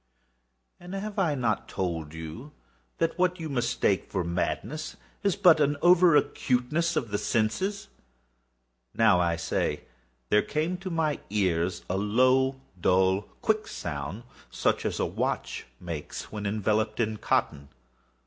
And 0.79 0.95
have 0.95 1.19
I 1.19 1.35
not 1.35 1.67
told 1.69 2.15
you 2.15 2.53
that 2.97 3.19
what 3.19 3.39
you 3.39 3.49
mistake 3.49 4.09
for 4.09 4.23
madness 4.23 4.97
is 5.21 5.35
but 5.35 5.61
over 5.61 6.15
acuteness 6.15 6.95
of 6.95 7.11
the 7.11 7.19
sense?—now, 7.19 7.85
I 9.19 9.35
say, 9.35 9.83
there 10.29 10.41
came 10.41 10.77
to 10.77 10.89
my 10.89 11.19
ears 11.29 11.85
a 11.87 11.97
low, 11.97 12.59
dull, 12.81 13.21
quick 13.43 13.67
sound, 13.67 14.23
such 14.49 14.87
as 14.87 14.99
a 14.99 15.05
watch 15.05 15.67
makes 15.79 16.31
when 16.31 16.47
enveloped 16.47 16.99
in 16.99 17.17
cotton. 17.17 17.69